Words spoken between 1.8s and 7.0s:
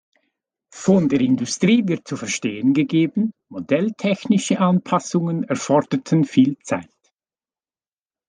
wird zu verstehen gegeben, modelltechnische Anpassungen erforderten viel Zeit.